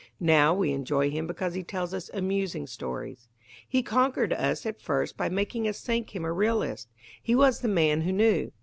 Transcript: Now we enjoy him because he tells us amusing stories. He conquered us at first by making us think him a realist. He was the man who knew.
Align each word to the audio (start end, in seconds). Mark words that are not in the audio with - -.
Now 0.19 0.55
we 0.55 0.71
enjoy 0.71 1.11
him 1.11 1.27
because 1.27 1.53
he 1.53 1.61
tells 1.61 1.93
us 1.93 2.09
amusing 2.11 2.65
stories. 2.65 3.29
He 3.69 3.83
conquered 3.83 4.33
us 4.33 4.65
at 4.65 4.81
first 4.81 5.15
by 5.15 5.29
making 5.29 5.67
us 5.67 5.81
think 5.83 6.15
him 6.15 6.25
a 6.25 6.31
realist. 6.33 6.89
He 7.21 7.35
was 7.35 7.59
the 7.59 7.67
man 7.67 8.01
who 8.01 8.11
knew. 8.11 8.51